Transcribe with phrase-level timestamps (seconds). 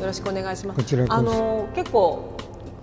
[0.00, 1.06] よろしくお願いします。
[1.08, 2.36] あの結構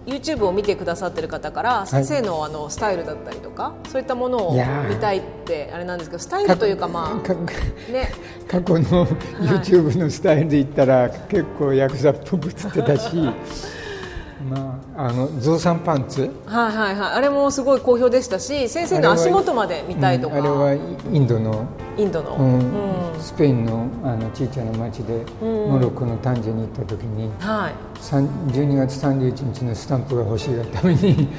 [0.05, 4.53] YouTube を見てくださってる方から先生のあのスタイルだったりとか、そういったものを
[4.89, 8.11] 見たいってあれなんですけどスタイルというかまあね。
[8.47, 13.15] 過去の YouTube のスタイルで言ったら、結構ヤクザっぽく映ってたし
[14.49, 16.29] まあ、あのゾウさんパンツ。
[16.45, 17.13] はいはいはい。
[17.13, 20.35] あれもすごい好評でしたし先生の足元まで見たいとか。
[20.35, 21.65] あれは,、インドの
[21.97, 31.29] インドの、うん、スペインのあのちいちゃな町で、モロッコのタンジェに行った時に、はい、12月31日のスタンプが欲しいがために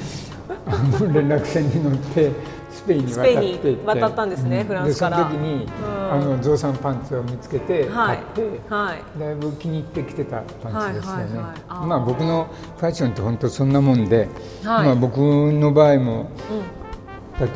[1.13, 2.31] 連絡船に乗って
[2.71, 5.17] スペインに渡って渡ったんですね、うん、フランスから。
[5.17, 9.41] その時に、うん、あのゾウさんパンツを見つけて買って、はい、だい。
[9.41, 14.29] ぶ気に入ってきてたパンツですよね、まあ僕のファッションって本当そんなもんで、
[14.63, 16.31] はい、まあ僕の場合も、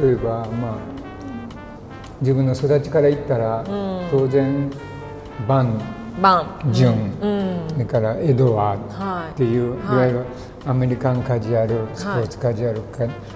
[0.01, 0.77] 例えばまあ
[2.21, 3.65] 自分の育ちから言ったら、
[4.11, 4.71] 当然
[5.47, 5.81] バン
[6.23, 10.25] バン、ジュン、それからエドワーっていう、い、わゆる
[10.67, 12.83] アメリカンカジュアルスポーツカジュアル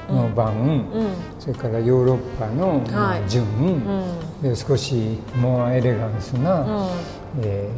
[0.09, 0.87] の版、
[1.39, 6.91] それからヨーロッパの、まあ、ジュン、で少しモアエレガンスな、う
[7.43, 7.71] え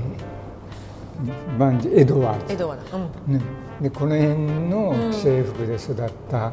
[1.59, 2.55] バンジエドワード。
[2.55, 2.99] エドワード、
[3.33, 3.41] ね、
[3.81, 4.35] でこの辺
[4.69, 6.53] の制服で育った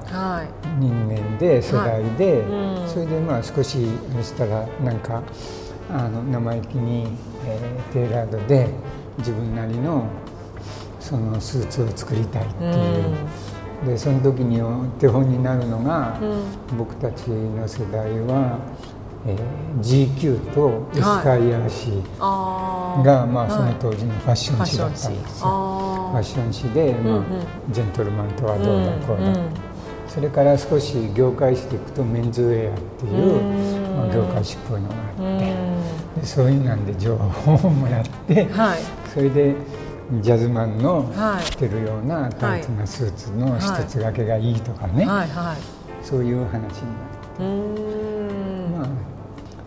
[0.80, 2.44] 人間で、世代で、
[2.88, 3.78] それでまあ少し
[4.14, 5.22] あれしたらなんか
[5.90, 7.08] あの生意気に、
[7.46, 8.68] えー、テーラードで
[9.20, 10.06] 自分なりの
[11.08, 13.16] そのスーツを作りたいっていう、
[13.82, 18.60] うん、でその時にお手本になるのが、うん、僕たちの世代は、
[19.26, 25.48] えー、GQ とエスカイアー誌が、はい、まあ、その当時のファッション誌だったんですよ。
[26.12, 26.70] ファッション誌。
[26.72, 27.24] で、まあ、
[27.72, 29.34] ジェントルマンとはどうだこうだ、
[30.10, 35.98] それから少し業界していくとメンズウェアっていう、まあ、業界誌っぽいのがあって。
[36.20, 38.80] でそういうなんで情報をもらって、はい、
[39.14, 39.56] それで
[40.22, 41.12] ジャズマンの
[41.52, 45.28] 着てるようなタイツなスーツの一つ掛けがいいとかね、はい。
[45.28, 45.58] はい、
[46.06, 47.44] そういう話になって。
[48.78, 48.90] まあ、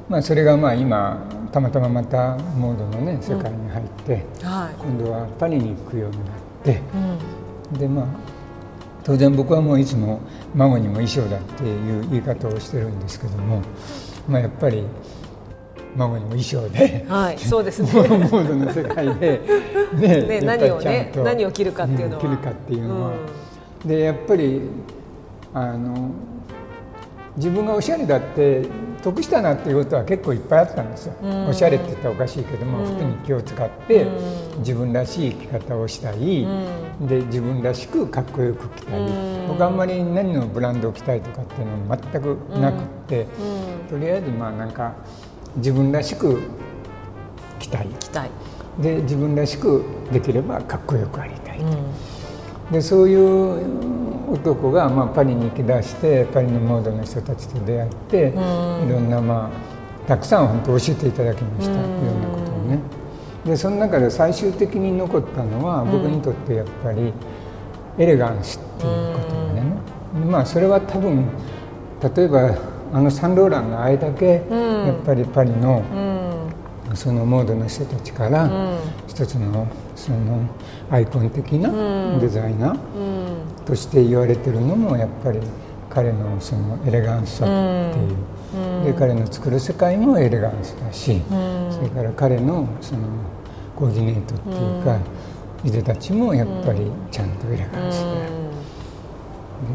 [0.09, 1.23] まあそれがまあ今
[1.53, 4.49] たまたままたモードのね世界に入って、うん。
[4.49, 6.35] はい、今度はパリに行くようになっ
[6.65, 6.81] て、
[7.73, 8.07] うん、でまあ
[9.05, 10.21] 当然僕はもういつも
[10.55, 13.63] 孫にも衣装だっていう言い方をしてるんですけども、
[14.29, 14.85] まあ、やっぱり
[15.97, 17.91] 孫にも衣装で、はい、 そうですね。
[17.93, 19.41] モードの世界で。
[19.95, 23.11] ねね何をね何を着るかっていうのは、着るかっていうのは、
[23.83, 24.63] うん、でやっぱり
[25.53, 26.11] あの
[27.37, 28.63] 自分がおしゃれだって
[29.03, 34.07] 得したなっていうことは結構いっぱいあったんですよ、うん、おしゃれって言ったらおかしいけども、うん、服に気を使って
[34.59, 39.05] 自分らしい生き方をしたり、うん、で自分らしくかっこよく着たり、
[39.49, 43.27] 僕あんまり何のブランドを着たいとかっていうのは全くなくって、
[43.89, 44.95] とりあえずまあなんか
[45.57, 46.41] 自分らしく
[47.59, 47.89] 着たい。
[47.99, 48.31] 着たい。
[48.79, 51.61] で自分らしくできればかっこよくありたい、
[52.71, 59.51] でそういう男がまあパリに行き出してパリのモードの人たちと出会って、いろんなま
[60.05, 62.79] あたくさん本当教えていただきました、いろんなことをね。
[63.45, 67.13] でその中で最終的に残ったのは、僕にとってやっぱり
[67.99, 69.63] エレガンスっていうことがね、
[70.31, 71.27] まあそれは多分
[72.17, 72.57] 例えば
[72.93, 75.83] あのサンローランがあれだけやっぱりパリの、
[76.95, 78.51] そのモードの人たちから
[79.07, 80.41] 一つのその
[80.91, 85.39] アイコン的なデザイナーとして言われてるのもやっぱり
[85.89, 91.21] 彼のそのエレガンスさっていう、で彼の作る世界もエレガンスだし、
[91.71, 93.01] それから彼のその
[93.77, 94.99] コーディネートっていうか、
[95.65, 98.40] いでたちもやっぱりちゃんとエレガンスで。
[98.40, 98.40] で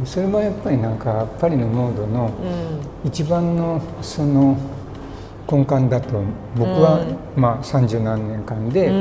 [0.03, 2.31] それもやっぱりなんかパリのモードの
[3.03, 4.57] 一番のその
[5.51, 6.23] 根幹だと
[6.55, 8.91] 僕はまあ三十何年間で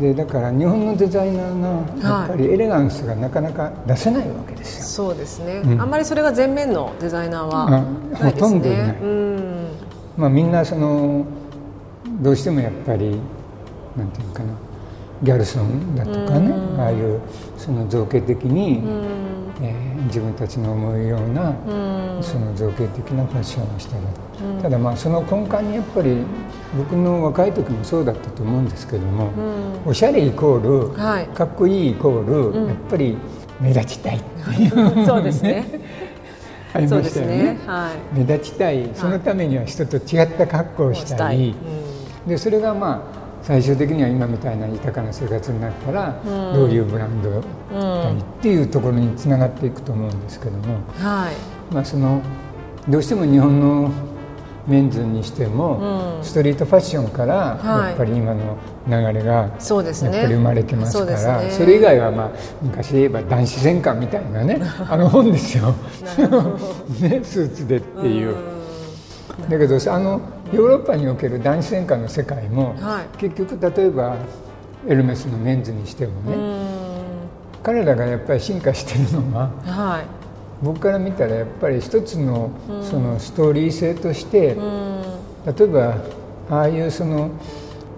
[0.00, 1.60] でだから日本のデザイナー
[2.00, 9.68] がやっぱりエレガンスがなかなか出せないわけですよ、そうですね、うん、あんまりそれが前面のデザイナーはね、ほとんどいない、うん、
[10.16, 11.26] まあ、みんなその
[12.20, 13.18] どうしてもやっぱり
[13.96, 14.52] なんていうかな
[15.22, 17.20] ギャルソンだとかね、ああいう
[17.56, 18.82] その造形的に、
[19.60, 21.54] えー、自分たちの思うような、
[22.22, 24.04] その造形的なファッションをしたり、
[24.62, 26.18] ただまあその根幹にやっぱり
[26.76, 29.32] 僕の若い時もそうだったと思うんですけども、
[29.84, 33.16] おしゃれイコール、はい、かっこいいイコール、やっぱり
[33.60, 34.18] 目立ちたい。
[34.18, 35.64] っていう、そうですね。
[36.74, 37.58] ありましたよね、ね。
[37.66, 38.90] はい、目立ちたい。
[38.94, 41.54] そのためには人と違った格好をしたり、
[42.26, 46.20] でそれがまあ最終的には今みたいな豊かな生活になったら、
[46.54, 51.74] どういうブランドがいいっていうところにつながっていくと思うんですけども、はい。
[51.74, 52.22] まあ、その
[52.88, 53.90] どうしても日本の
[54.68, 62.30] メンズにしても、ストリートファッションからやっぱり今の流れがやっぱり生まれてますからそ,、れ以外は、まあ、
[62.62, 65.74] 昔言えば男子戦艦みたいなねあの本ですよ、
[67.00, 68.34] ね、スーツでっていう。
[69.48, 70.20] だけどあの
[70.52, 74.16] ヨーロッパにおける男子戦艦の世界も、はい、結局例えば
[74.86, 76.68] エルメスのメンズにしてもね
[77.62, 80.06] 彼らがやっぱり進化してるのは、はい、
[80.62, 82.50] 僕から見たらやっぱり一つの
[82.82, 84.56] そのストーリー性として
[85.44, 85.96] 例えば
[86.50, 87.30] ああいうその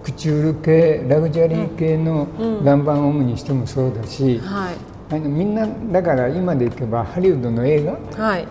[0.03, 2.27] クチュール系ラグジュアリー系の
[2.63, 4.75] ランバンオムにしてもそうだし、はい、
[5.11, 8.47] あのみんなだから今でいけばハリウッドの映画、はい、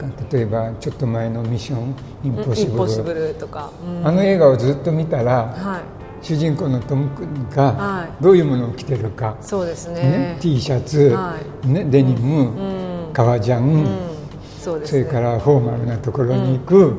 [0.00, 1.94] か例えばちょっと前の「ミッション
[2.24, 5.80] インポッシブル」とか、うん、あの映画をずっと見たら、は
[6.22, 7.08] い、主人公のトム
[7.54, 10.02] がどういうものを着てるか、そうですね。
[10.02, 13.86] ね T シャツ、はい、ね、デニム、うん、革ジャン、うん。
[14.60, 16.96] そね、それからフォーマルなところに行く、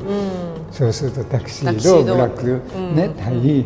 [0.72, 2.60] そうするとタクシードブラック、
[2.94, 3.64] ね、タイっ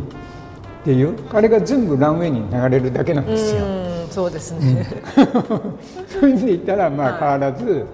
[0.84, 3.85] ていうあれが全部ランウェイに流れるだけなんですよ。
[4.16, 4.86] そうですね、
[6.08, 7.84] そういう意味で言ったらまあ変わらず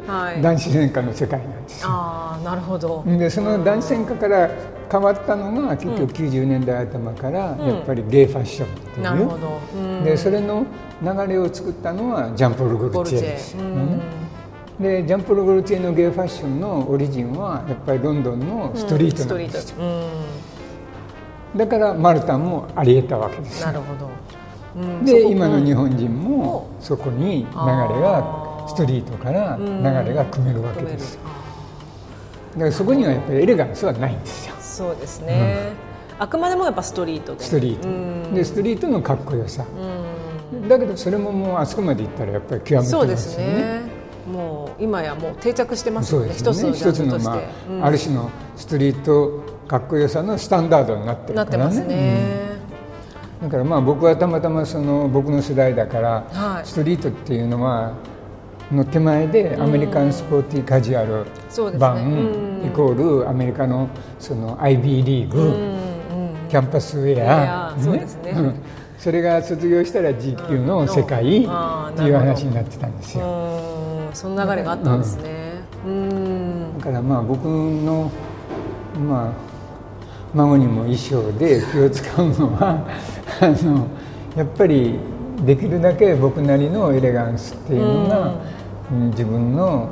[0.41, 1.89] 男子戦火の世界なんですよ。
[1.91, 3.03] ああなるほど。
[3.05, 4.49] でその男子戦火から
[4.89, 10.05] 変わったのが結局90年代頭からやっぱりゲイファッションっていう、なるほど。
[10.05, 10.65] でそれの
[11.03, 13.21] 流れを作ったのはジャンポル・ゴルチェ。
[13.21, 13.57] です。
[14.79, 19.77] でジャンポル・ゴルチェのゲイファッションのオリジンはやっぱりロンドンのストリートなんですよ。
[21.57, 23.67] だからマルタンもありえたわけです。
[23.67, 24.09] なるほど
[25.05, 27.47] で今の日本人もそこに流れ
[28.01, 31.19] がストリートから流れが組めるわけです
[32.53, 34.55] だからそこにはやっぱりエレガンスはないんですよ。
[34.61, 35.73] そうですね、
[36.19, 38.35] あくまでもやっぱストリートでストリート。
[38.35, 39.65] でストリートのかっこよさ。
[40.69, 43.07] だけどそれももうあそこまでいったらやっぱり極めてますよね。
[43.07, 43.81] そうですね。
[44.31, 46.33] もう今やもう定着してますよね。
[46.35, 47.39] 一つの一つの、ま
[47.83, 51.59] あある種のストリートかっこよさのスタンダードになってるからね。
[51.59, 52.51] なってますね、
[53.43, 57.93] だからまあ僕はたまたまその僕の世代だから、はい、ストリートっていうのは
[58.71, 65.77] の手前でアメリカンスポーティーカジュアル版、ね、イコールアメリカのその IB リーグ、
[66.49, 68.06] キャンパスウェア、ね、
[68.97, 71.27] それが卒業したら GQ の世界っ
[71.97, 74.09] ていう話になってたんですよ。
[74.15, 75.65] その流れがあったんですね。
[76.79, 78.11] だからまあ僕の
[79.05, 79.53] まあ
[80.35, 82.87] 孫にも衣装で気を使うのは
[83.43, 83.89] あの
[84.37, 84.99] やっぱり
[85.44, 88.35] できるだけ僕なりのエレガンスっていうのが、
[88.93, 89.91] うん、自分の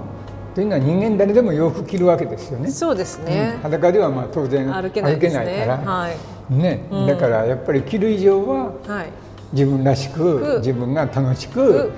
[0.55, 2.71] というのは人間誰でも洋服着るわけですよね。
[2.71, 3.53] そうですね。
[3.57, 9.11] うん、裸ではまあ当然歩けない、ね,、から、はい、ね、うん、だからやっぱり着る以上は、はい、
[9.53, 11.93] 自分らしく自分が楽しく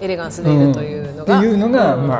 [0.00, 2.14] エレガンスでいるというのが、っていうのが、ま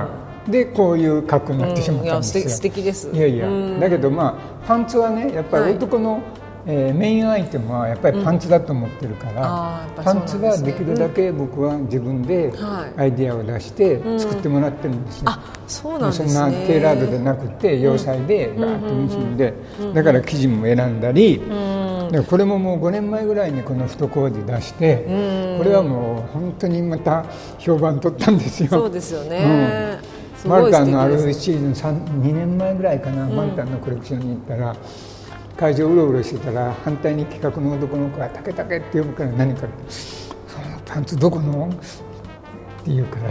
[0.46, 2.48] あでこういう格好になってしまったんですよ。
[2.48, 3.10] 素敵です。
[3.12, 3.48] いやいや、
[3.80, 6.22] だけどまあパンツはねやっぱり男の、はい
[6.66, 12.52] えー、メインアイテムはやっぱりパンツだと思ってるから、うん、パンツはできるだけ僕は自分で
[12.96, 16.28] アイディアを出して作ってもらってるんですね、あそうなんですね。
[16.28, 19.54] そんなテーラードでなくて洋裁でガーッと結んで、
[19.94, 21.40] だから生地も選んだり、
[22.10, 25.04] でこれももう5年前ぐらいにこの太コーデ出して、
[25.58, 27.24] これはもう本当にまた
[27.58, 28.68] 評判取ったんですよ。
[28.70, 29.98] そうですよね、
[30.46, 31.90] マルタンのあるシーズン
[32.22, 34.76] 2年前ぐらいかな、マルタンのコレクションに行ったら
[35.58, 41.68] 会場うろうろしてたら反対に企画の男の子が「竹竹」って呼ぶから何か「そのパンツどこの?」
[42.80, 43.22] って言うから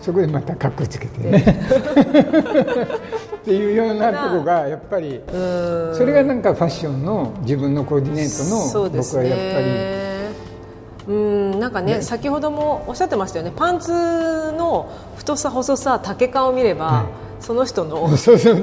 [0.00, 1.42] そこでまたかっこつけてねっ
[3.44, 5.20] ていうようなとこがやっぱり
[5.94, 10.03] それがなんかファッションの自分のコーディネートの僕はやっぱり。
[11.06, 13.52] うんなんかね、ね、先ほどもおっしゃってましたよね。
[13.54, 13.92] パンツ
[14.52, 17.06] の太さ細さ丈感を見れば、
[17.40, 18.62] その人の 青春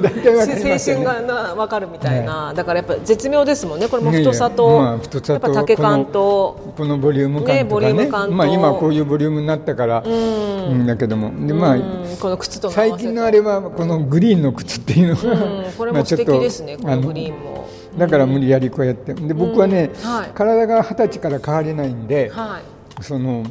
[1.04, 3.86] が分かるみたいな、だからやっぱ絶妙ですもんね。
[3.86, 7.76] これも太さと、やっぱ丈感とこのボリューム感と
[8.10, 8.34] かね。
[8.34, 11.30] まあ、今こういうボリュームになったから、うん、だけども。
[11.46, 11.76] で、まあ、
[12.20, 15.36] この靴と最近のあれはこのグリーンの靴っていうのが、
[15.78, 17.61] これも素敵ですねこのグリーンも。
[17.96, 19.14] だから無理やりこうやって。
[19.14, 22.60] で僕はね、はい、体が二十歳から変われないんで、は
[23.00, 23.44] い、その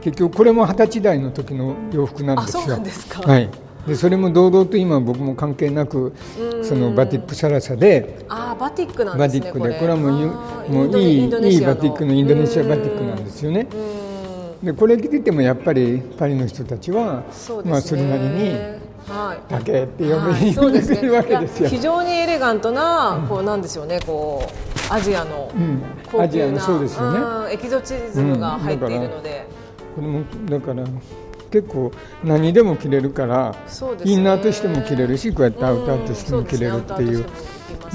[0.00, 2.78] 結局これも二十歳代の時の洋服なんですよ。
[2.78, 3.48] ですか、はい。
[3.86, 6.12] でそれも堂々と今僕も関係なく
[6.62, 9.90] そのバティックサラサであバティックなんですねバティックでこれ。
[9.90, 11.28] はもうもういいいい
[11.60, 13.66] バティックのインドネシアバティックなんですよね。
[14.62, 18.54] でこれ着ててもやっぱりパリの人たちはそ,、まあ、それなりに
[19.48, 21.68] 竹って呼べ,、はい、呼んでくれるわけですよ。
[21.68, 25.50] 非常にエレガントなこうなんですよねこうアジアの
[26.10, 27.12] 高級な、そうですよ
[27.46, 27.52] ね。
[27.52, 29.46] エキゾチズムが入っているので、
[29.94, 30.84] これもだから
[31.50, 31.92] 結構
[32.24, 33.56] 何でも着れるから、ね、
[34.04, 37.24] インナーとしても着れるしこうやってアウターとしても着れるっていう。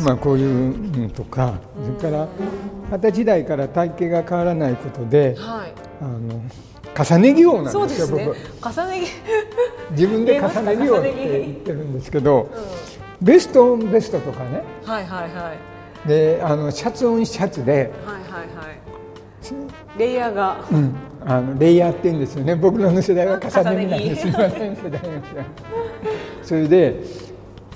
[0.03, 1.55] まあ、こういうのとか
[1.99, 2.27] それから
[2.91, 6.39] 二十歳代から体型が変わらないことで、はい、あの
[6.97, 8.25] 重ね着王なんですよ、ね、
[8.61, 8.69] 僕。
[8.69, 9.91] 重ね着。
[9.91, 12.49] 自分で重ね着王って言ってるんですけど、
[13.21, 15.53] うん、ベストオンベストとかね、はいはいは
[16.05, 17.91] い、であのシャツオンシャツで、はいはい
[18.55, 22.55] はい、レイヤーが、うん、あのレイヤーって言うんですよね。
[22.55, 24.21] 僕の世代は重ね着なんです。
[24.21, 25.21] すみません世代の
[26.41, 26.95] それで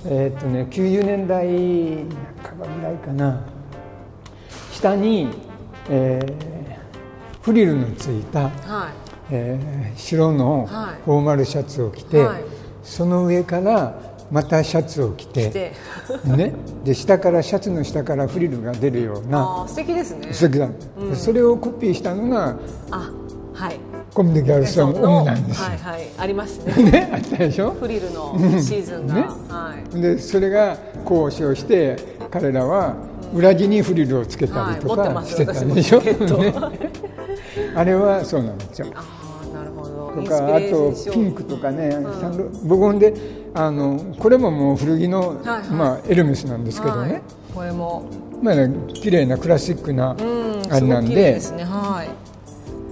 [0.06, 1.48] えー、っとね90年代
[2.44, 3.44] 半ばぐらいかな。
[4.72, 5.28] 下に、
[5.90, 10.68] えー、フリルのついた、はいえー、白の
[11.06, 12.44] フォーマルシャツを着て、はい、
[12.84, 15.74] その上からまたシャツを着て
[16.24, 16.54] ね、
[16.86, 20.32] で下からシャツの下からフリルが出るような素敵ですね。
[20.32, 22.58] 素敵だ、うん、それをコピーしたのが
[22.92, 23.12] あ
[23.54, 23.80] はい。
[24.14, 26.02] コムデ・ギャルソンオムなんですはいはい。
[26.18, 26.84] ありますね。
[26.92, 27.72] ねあったでしょ？
[27.72, 29.22] フリルのシーズンが、ね。
[29.48, 30.78] はい、でそれが
[31.10, 31.98] 交渉して
[32.30, 32.96] 彼らは
[33.34, 36.54] 裏地にフリルをつけたりとかしてたでしょ、 ね、
[37.76, 38.88] あれはそうなんですよ
[40.15, 41.32] とかあとピン。
[41.34, 43.13] クとかね、うん、僕ほんで
[43.53, 47.22] あのこれももう古着の、はいはい、まあ、エルメスなんですけどね、はい、
[47.53, 48.03] これも。
[48.41, 50.15] まあね綺麗なクラシックな、
[50.70, 51.63] あれなんで、ですね。
[51.63, 52.21] はい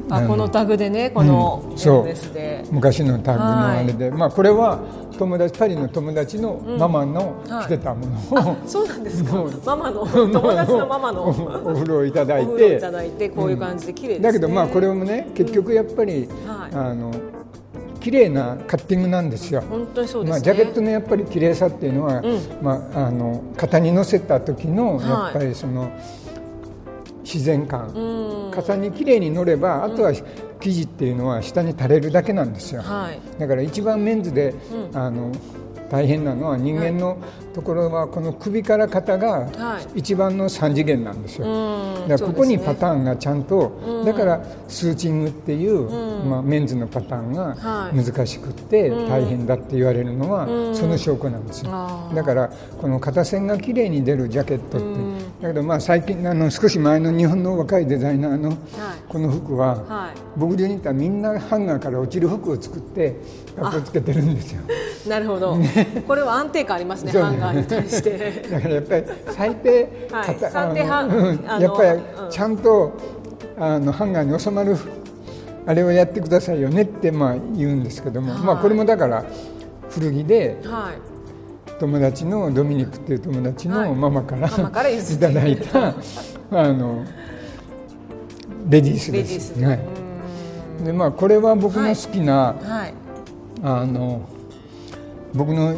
[0.09, 4.79] あこのタグでねこのエルメスで、昔のタグのあれで、まあこれは
[5.17, 8.11] 友達パリの友達のママの着てたもの。
[8.13, 9.45] を、うんはい、そうなんですか？
[9.65, 10.05] ママの？
[10.05, 11.29] 友達のママの？
[11.29, 12.77] お風呂をいただいて。
[12.77, 17.13] いただいてこういう感じで綺麗です、ね、だけどまあこれもね結局やっぱり、はい、あの
[17.99, 19.61] 綺麗なカッティングなんですよ。
[19.69, 25.91] 本当にそうです、ね、まあ、ジャケットのやっぱり綺麗さっていうのは、うん、まあ、あの型に乗せた時のやっぱりその、はい、
[27.31, 27.93] 自然感、
[28.51, 30.12] 型に綺麗に乗ればあとは
[30.59, 34.55] 生地っていうのは下に垂れるだけなんですよ、はい、だから一番メンズで、
[34.91, 35.31] うん、あの
[35.89, 37.17] 大変なのは人間の
[37.53, 39.50] ところはこの首から肩が
[39.96, 45.89] 一番の3次元なんですよ、はい、だからここにパターンがちゃんと、だからスーチングっていう、
[46.25, 47.55] まあ、メンズのパターンが
[47.91, 51.72] 難しくって大変だって言われるのはその証拠なんですよ。
[52.13, 58.58] だからこの肩線がきれいに出るジャケットってだけどまあ最近あの少し前の日本の若いデザイナーの
[59.08, 63.15] この服は僕流に言ったらみんなハンガーから落ちる服を作って
[63.55, 64.62] かっこつけてるんですよ。
[65.08, 65.58] なるほど、
[66.07, 68.43] これは安定感ありますね、ハンガーに対して。
[68.50, 72.93] だからやっぱり最低、はい、最低ハやっぱりちゃんと、
[73.57, 74.77] あのハンガーに収まる
[75.65, 79.24] あれをやってくださいよねってまあ言うんですけども、はい、まあこれもだから
[79.89, 85.88] 古着で、はい、友達のドミニクっていう友達のママから、はい、いただいた
[86.51, 87.03] あの
[88.69, 89.62] レディースです。
[89.63, 89.79] はい、
[90.86, 92.93] でまあこれは僕の好きな、はい。
[93.62, 94.21] あの
[95.33, 95.75] 僕の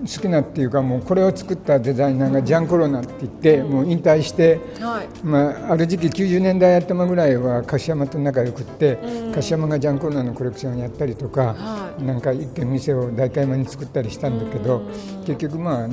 [0.00, 5.08] 好きなっていうかもうこれを作ったデザイナーがジャン・コロナって言って、もう引退して、はい。
[5.22, 8.98] まあ、ある時期90年代頭ぐらいは樫山と仲良くって、
[9.34, 14.82] 樫山がジャン・コロナのコレクションをやったりとか、はい、なんか一軒店を代官山に作ったりしたんだけど、
[15.26, 15.88] 結局まあ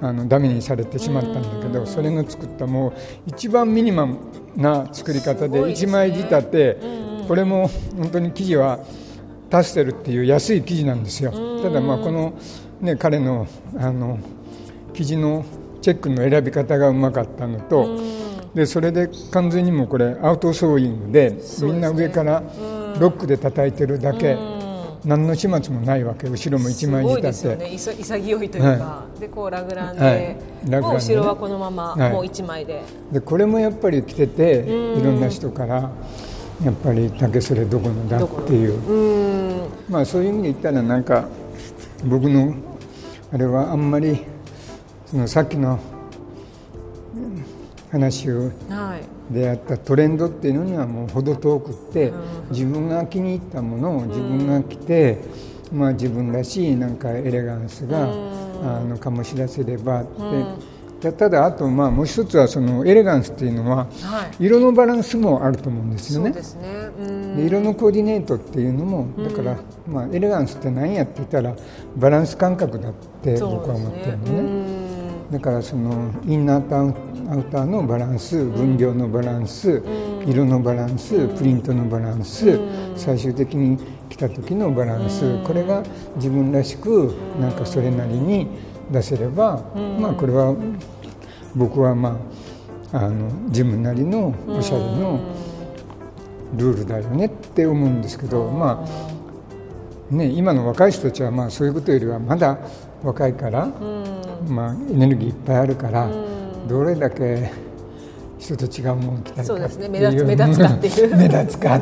[0.00, 2.92] あのダメにされてしまったんだけどそれが作ったもう
[3.26, 4.18] 一番ミニマム
[4.56, 6.76] な作り方で1枚仕立て
[7.26, 8.80] これも本当に生地は
[9.50, 11.32] タステルっていう安い生地なんですよ。
[11.62, 12.34] ただまあこの、
[12.80, 13.46] ね、彼の
[13.76, 14.18] あの
[14.92, 15.44] 生地の
[15.80, 17.98] チェックの選び方がうまかったのと
[18.54, 22.42] でそれで完全にもこれアウトソーイングでみんな上から
[22.98, 24.36] ロックで叩いてるだけ。
[25.04, 30.36] 何の始末もないわけ後ろも一枚仕立て、ね、潔いというか、はい、でこうラグランで、はい、
[30.66, 32.82] ラグラン後ろはこのまま、もう一枚で。
[33.12, 35.90] でこれもやっぱり着てていろんな人から
[36.62, 39.68] やっぱり竹それどこのだっていう。
[39.88, 41.28] まあそういう意味で言ったらなんか
[42.04, 42.54] 僕の
[43.32, 44.20] あれはあんまり
[45.06, 45.78] そのさっきの
[47.90, 48.50] 話を
[49.30, 52.12] であったトレンドっていうのにはもう程遠くって
[52.50, 55.18] 自分が気に入ったものを自分が着て
[55.72, 58.06] まあ自分らしいなんかエレガンスがあ
[58.80, 60.73] の醸し出せればって。
[61.12, 63.86] ただあとまあもう一つはそのエレガンスっていうのは
[64.38, 66.32] 色のバランスもあると思うんですよね。
[67.36, 69.56] で色のコーディネートっていうのもだから
[69.86, 71.54] まあエレガンスって何やって言ったら
[71.96, 72.92] バランス感覚だっ
[73.22, 74.84] て僕は思ってるのね。
[75.30, 76.76] だからそのインナーと
[77.30, 79.82] アウターのバランス分量のバランス
[80.26, 82.58] 色のバランスプリントのバランス
[82.94, 85.82] 最終的に来た時のバランスこれが
[86.16, 88.48] 自分らしくなんかそれなりに
[88.92, 89.64] 出せれば
[89.98, 90.54] まあこれは
[91.54, 92.18] 僕はま
[92.92, 95.20] ああの自分なりのおしゃれの
[96.56, 99.14] ルールだよねって思うんですけどまあ
[100.10, 102.58] ね、今の若い人たちはまあそういうことよりはまだ
[103.02, 103.66] 若いから、
[104.46, 106.08] まあ、エネルギーいっぱいあるから、
[106.68, 107.50] どれだけ
[108.38, 111.16] 人と違うものを着たりかっていう目立つ目立つかっていう。
[111.16, 111.80] 目立つか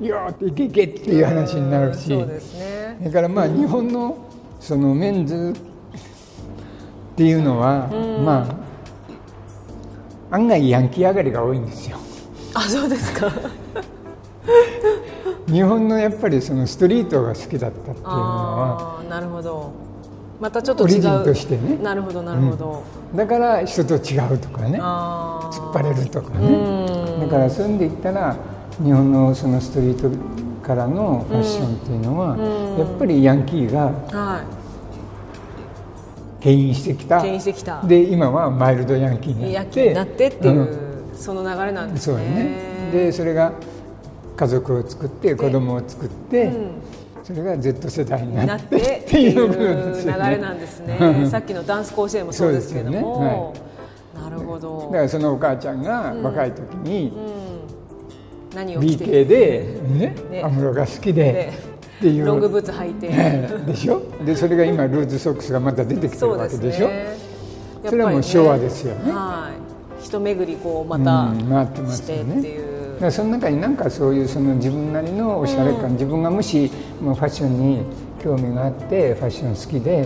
[0.00, 4.16] よっていけいけっていう話になるし、そうですね、だからまあ日本の
[4.60, 7.88] そのメンズっていうのは、
[8.24, 8.67] まあ
[10.30, 11.96] 案外ヤンキー上がりが多いんですよ。
[12.54, 13.30] あそうですか。
[15.46, 19.72] 日本のやっぱりそのストリートが好きだったっていうのはなるほど。
[20.40, 20.92] またちょっと違う。
[20.92, 24.78] オリジンとしてねなるほどなるほど、うん、だから人と違うとかね。
[24.78, 27.20] 突っ張れるとかね。
[27.20, 28.36] だからそういう意味で言ったら
[28.82, 30.10] 日本のそのストリート
[30.66, 32.36] からのファッションっていうのは、
[32.78, 33.90] やっぱりヤンキーが
[36.40, 37.82] 牽引してきた,、牽引してきた。
[37.82, 39.94] で今はマイルドヤンキーになって。
[39.94, 42.16] なってっていう、うん、その流れなんですね。
[42.16, 42.90] そうね。
[42.92, 43.52] でそれが
[44.36, 46.70] 家族を作って子供を作って、うん、
[47.24, 51.26] それが Z 世代になってっていう流れなんですね。
[51.28, 53.26] さっきのダンス甲子園もそうですけども、ね。
[54.16, 54.88] はい、なるほど。
[54.92, 57.12] だからそのお母ちゃんが若い時に、
[58.50, 61.52] うん、何を BK でね安室、が好きで
[61.98, 62.26] っていう。
[62.26, 63.08] ロングブーツ履いて、
[63.66, 64.02] でしょ？
[64.24, 66.88] でそれが今ルーズソックスがまた出てきてるわけでしょ？
[67.84, 69.12] それはもう昭和ですよね。
[69.12, 69.50] は
[70.00, 70.04] い。
[70.04, 71.34] 人巡りこうまた
[71.90, 77.82] してっていう、だその中になんかそういうその自分なりのおしゃれ感、うん、自分がもしもうファッションに
[78.22, 80.02] 興味があってファッション好きで、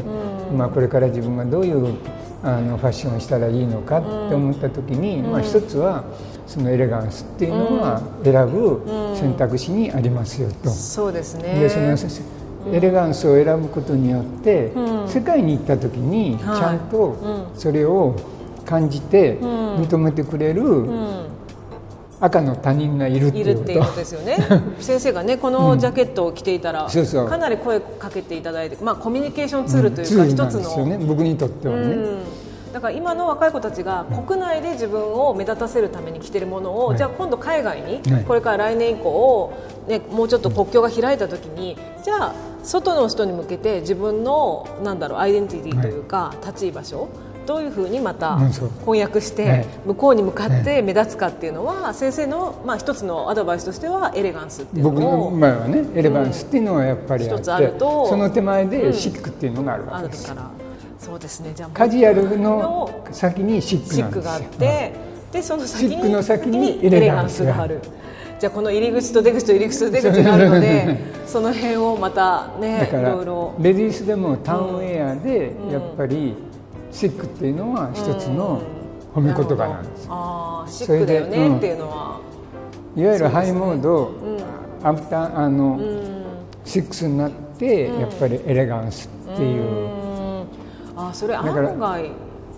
[0.51, 1.95] うん、まあ、これから自分がどういう
[2.43, 6.05] あのファッションをしたらいいのかって思った時に、うん、まあ、一つは
[6.47, 8.83] そのエレガンスっていうのは選ぶ
[9.17, 10.71] 選択肢にありますよと。
[10.71, 11.61] そうですね。
[11.61, 11.97] でその
[12.71, 14.73] エレガンスを選ぶことによって、
[15.07, 17.17] 世界に行った時にちゃんと
[17.55, 18.17] それを
[18.65, 20.63] 感じて認めてくれる
[22.21, 23.97] 赤の他人がいるっていうこと。
[23.97, 24.37] ですよね。
[24.79, 32.19] 先生がねこのジャケットを着ていたら、うん、かなり声かけていただいて、まあ、コミュニケーションツールというか、一つの、ね、僕にとってはね、うん
[32.73, 39.53] だから今の若い子たちが国内で自分を目立たせるために着てるものを、はい、じゃあ今度海外に、はい、これから来年以降、
[39.89, 47.09] ね、もうちょっと国境が開いた時にじゃあ外の人に向けて自分のなんだろうアイデンティティというか、はい、立ち居場所
[47.47, 48.39] どういうふうにまた
[48.85, 60.33] 翻訳して向こうに向かって目立つかっていうのは先生のまあ一つのアドバイスとしてはエレガンスっていうの僕の前はねエレガンスっていうのはやっぱりあって、その手前でシックっていうのがあるわけです、
[61.03, 61.53] そうですね。
[61.53, 64.93] じゃあカジュアルの先にシックがあって、
[65.33, 67.81] でその先にの先にエレガンスがある。
[68.39, 76.35] じゃあこの入り口と出口と入り口と出口があるのでその辺をまたねいろいろレディースでもタウンウェアでやっぱり、
[76.91, 78.63] シックっていうのは一つの
[79.15, 82.21] 褒め言葉なんです、ああシックだよね、うん、っていうのは。
[82.97, 84.13] いわゆるハイモード、
[84.83, 85.81] アフターあの、
[86.65, 90.02] シックスになってやっぱりエレガンスっていう、
[90.97, 92.11] あそれ案外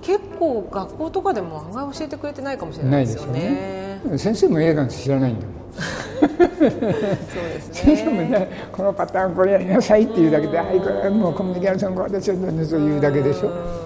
[0.03, 5.55] 結構学校とかでも案外教えてくれてないかもしれないですよね、ね、先生もエレガンス知らないんだもん。
[5.75, 7.73] そうですね。
[7.73, 13.85] 先生もねこのパターンこれやりなさいっていうだけで「はいこれもうコミュニケーションこうですよ」そういうだけでしょ。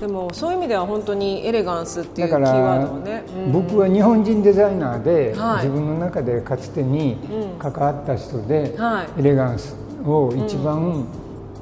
[0.00, 7.16] でもそういう意味では本当にエレガンスっていうキーワードをね、うん、僕は日本人デザイナーで、はい、自分の中でかつてに
[7.58, 11.06] 関わった人で、はい、エレガンスを一番、うん、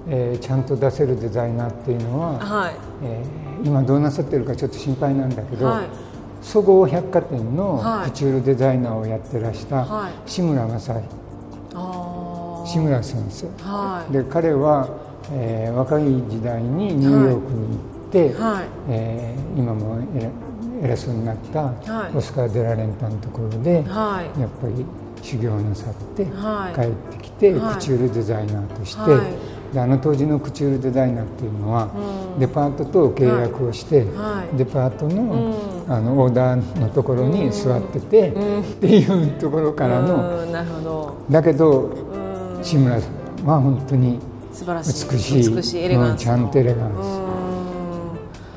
[0.08, 5.86] えー、ちゃんと出せるデザイナーっていうのは、はい、えー、今どうなさってるかちょっと心配なんだけど、はい、
[6.42, 11.02] そごう百貨店のクチュールデザイナーをやってらした志村正井、
[12.66, 13.46] 志村先生、
[14.12, 14.88] で彼は、
[15.30, 17.74] えー、若い時代にニューヨークに行
[18.08, 19.98] って、はい、えー、今も
[20.82, 21.72] 偉そうになった
[22.14, 24.84] オスカー・デラレンタのところで、はい、やっぱり
[25.22, 31.90] 修行なさって帰ってきて、クチュールデザイナーとして、であの当時のクチュールデザイナーっていうのは、
[32.34, 41.16] うん、デパートと契約をして、はい、デパートのうん、あのオーダーのところに座ってて、うん、っていうところからの、なるほど。
[41.30, 41.90] だけど
[42.62, 44.18] 志村さんは本当に
[44.52, 45.54] 美しい。
[45.54, 46.92] 美しいエレガンスちゃんとエレガン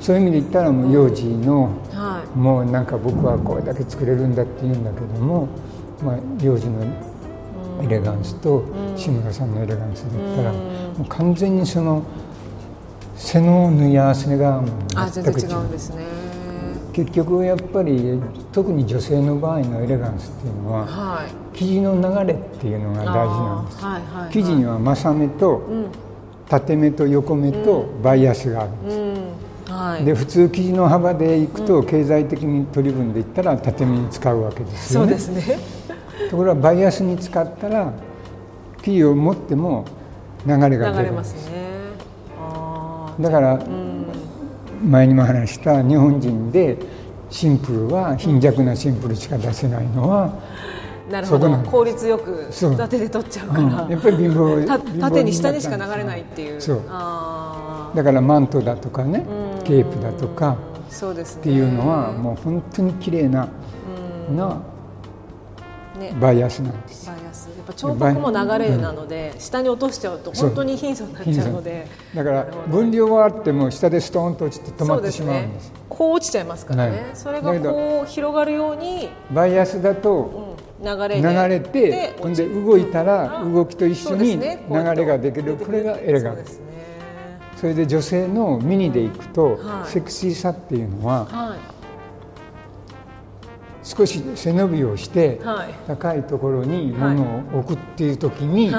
[0.02, 0.06] ス。
[0.06, 5.48] そういう意味で言ったらもう幼児の、はい、もうなんか僕はこれだけ作れるんだって言うんだけども、
[6.04, 6.86] まあ、幼児の
[7.84, 8.64] エレガンスと
[8.96, 10.60] 志村さんのエレガンスだったら、も
[11.02, 12.04] う完全にその
[13.16, 14.64] 背の縫い合わせが
[15.14, 15.64] 全く違う。
[15.64, 16.04] んですね。
[16.94, 18.22] 結局やっぱり
[18.54, 25.62] 特に女性の場合のエレガンスっていうのは、はい、生地の流れっていうのが大事なんです、はいはいはい、生地には正目と、
[26.48, 29.78] 縦目と横目とバイアスがあるんです、うん。
[29.78, 35.18] はい、で普通生地の幅でいくと経済的に取り分でいったら縦目に使うわけですよね。
[35.18, 35.60] そうですね
[36.30, 37.92] ところがバイアスに使ったら
[38.82, 39.86] 生地を持っても
[40.46, 41.12] 流れが出る。
[41.12, 41.66] んですね。
[43.20, 43.60] だから、
[44.84, 46.78] 前にも話した日本人で
[47.30, 50.34] シンプルは貧弱なシンプルしか出せないのは、
[51.10, 51.50] なるほど。
[51.58, 56.62] 効率よく縦で取っちゃうから、うん、やっぱり貧乏縦に下にしか流れないっていう。
[56.62, 56.82] そう。
[57.96, 59.26] だからマントだとかね
[59.64, 60.58] ケープだとか
[60.90, 63.48] そうです、ね、っていうのはもう本当に綺麗な
[64.30, 64.62] な
[65.96, 67.08] ね、バイアスなんです。
[67.08, 67.48] バイアス。
[67.48, 71.88] やっぱ彫刻も流れなので、下に落としちゃうと本当に貧相になっちゃうので。
[72.14, 84.50] だから分量はあっても下でストーンと落ちて止まってしまうんです、ね、こう落ちちゃいますからね、それがこう広がるようにバイアスだと、流れ流れてほんで動いたら動きと一緒に流
[84.96, 85.56] れができる。
[85.56, 86.62] これがエレガンス
[87.56, 91.56] それで女性のミニでいくと、セクシーさっていうのは、
[93.86, 95.40] 少し背伸びをして、
[95.88, 97.22] 高いところに物
[97.54, 98.72] を置くっていう時に、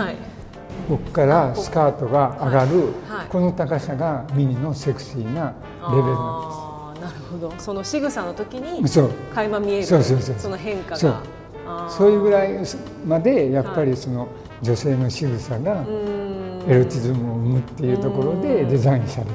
[0.88, 2.92] ここからスカートが上がる、
[3.30, 5.54] この高さがミニのセクシーな
[5.90, 7.02] レベルなんです。
[7.02, 7.52] なるほど。
[7.56, 8.82] その仕草の時に
[9.32, 11.22] 垣間見えるその変化が。
[11.88, 12.10] そう。
[12.10, 12.58] いうぐらい
[13.06, 14.28] までやっぱりその
[14.60, 15.84] 女性の仕草が
[16.66, 19.32] エロティズムを生むっていうところでデザインされた。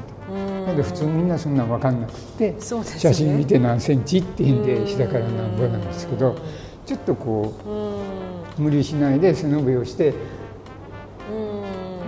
[0.66, 6.36] なんで普通みんなそんな分かんなくて、ね、写真見て何センチっていうんで膝から何ぼなんですけど
[6.86, 7.54] ちょっとこ
[8.58, 10.14] う無理しないで背伸びをして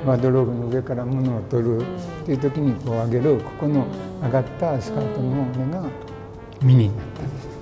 [0.06, 1.84] ワードローブの上から物を取るっ
[2.26, 3.86] ていう時にこう上げるここの
[4.22, 5.82] 上がったスカートの目が
[6.62, 7.54] ミニになったんです。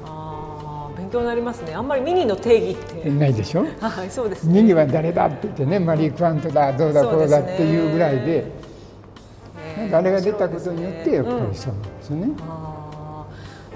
[0.98, 1.74] 勉強になりますね。
[1.74, 3.64] あんまりミニの定義ってないでしょ？
[3.80, 8.61] はい、そうです、ね、ミニは誰だって言ってね、マリー・クワントだ、どうだこうだっていうぐらいで。
[9.92, 12.32] あれが出たことによってやっぱりそうなんですよね。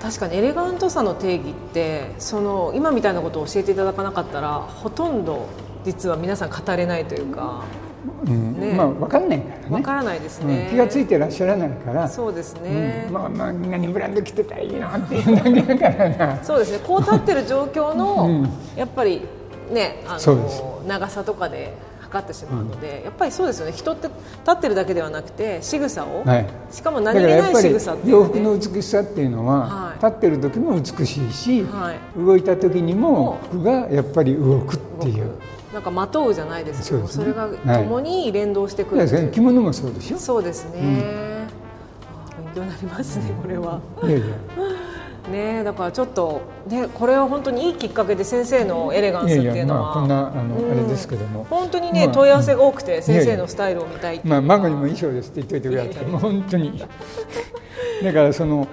[0.00, 5.46] 確かにエレガントさの定義ってその今みたいなことを教えていただかなかったらほとんど
[5.85, 7.64] 実は皆さん語れないというか、
[8.26, 8.61] うん。
[8.61, 9.66] ね、まあ分かんないからね。
[9.70, 12.09] 分からないですね、うん、気が付いてらっしゃらないから。
[12.09, 16.44] そうですね、うん、まあまあみんなにブランド着てたらいいなっていうだけだからな。
[16.44, 16.81] そうですね。
[16.87, 19.22] こう立ってる状況の、やっぱり
[19.72, 21.74] ねあの長さとかで
[22.06, 23.72] 測ってしまうので、うん、やっぱりそうですよね。
[23.72, 24.16] 人って立
[24.50, 35.32] ってるだけではなくて仕草を、はい、しかも何気ない仕草って、ね、洋服の美しさっていうのは、はい、立ってる時も美しいし、はい、動いた時にも服がやっぱり動くっていう。
[35.72, 37.48] なんかまとうじゃないですけどそ、ね,、れが
[37.80, 40.18] 共に連動してくる、はい、着物もそうでしょ。
[40.18, 43.80] そうですね、うん、勉強になりますねこれは。
[44.04, 44.26] いやいや
[45.30, 51.46] ね、だからちょっと、ね、これは本当にいいきっかけで先生のエレガンスっていうのは、こんなあの、あれですけども。
[51.48, 56.04] 本当にね、問い合わせが多くて先生のスタイルを見たいまあ孫にも衣装ですって言っといてください。
[56.06, 56.82] もう本当に。
[58.02, 58.68] だからその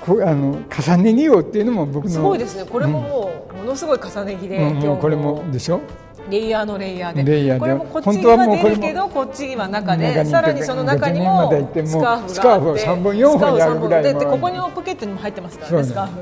[0.00, 2.64] こあの重ね着ようっていうのも僕のすごいですね。
[2.64, 5.80] これももう、ものすごい重ね着で、もうこれもでしょ？
[6.28, 7.24] レイヤーのレイヤーで。
[7.24, 7.60] レイヤーで？
[7.60, 16.16] これもこっちには出るけどこっちは中でさらにその中にもスカーフスカーフを3本4本やるぐらいでここにもポケットにも入ってますからねスカーフ。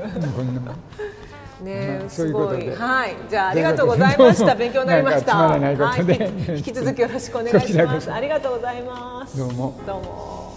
[1.63, 2.69] ね、すごい。
[2.69, 4.53] はい、じゃあ、ありがとうございました。
[4.53, 5.35] 勉強になりました。
[5.35, 8.11] はい、引き続きよろしくお願いします。
[8.11, 9.37] ありがとうございます。
[9.37, 9.81] どうも。
[9.87, 10.55] どうも。